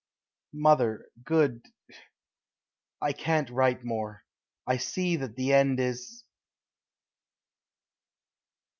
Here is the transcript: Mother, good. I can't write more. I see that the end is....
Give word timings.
Mother, 0.55 1.09
good. 1.23 1.61
I 3.03 3.13
can't 3.13 3.51
write 3.51 3.83
more. 3.83 4.23
I 4.65 4.77
see 4.77 5.15
that 5.17 5.35
the 5.35 5.53
end 5.53 5.79
is.... 5.79 6.23